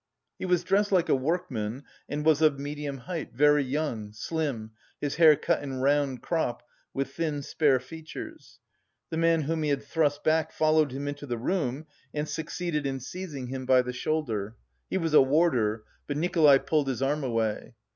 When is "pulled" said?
16.57-16.87